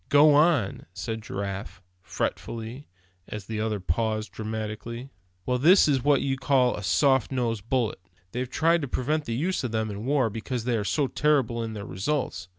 "Go 0.09 0.33
on!" 0.33 0.87
said 0.95 1.21
Giraffe, 1.21 1.79
fretfully, 2.01 2.87
as 3.27 3.45
the 3.45 3.61
other 3.61 3.79
paused, 3.79 4.31
dramatically. 4.31 5.11
"Well, 5.45 5.59
this 5.59 5.87
is 5.87 6.03
what 6.03 6.21
they 6.21 6.35
call 6.37 6.75
a 6.75 6.81
soft 6.81 7.31
nosed 7.31 7.69
bullet. 7.69 7.99
They've 8.31 8.49
tried 8.49 8.81
to 8.81 8.87
prevent 8.87 9.25
the 9.25 9.35
use 9.35 9.63
of 9.63 9.71
them 9.71 9.91
in 9.91 10.03
war, 10.05 10.31
because 10.31 10.63
they 10.63 10.75
are 10.75 10.83
so 10.83 11.05
terrible 11.05 11.61
in 11.63 11.73
their 11.73 11.85
results. 11.85 12.47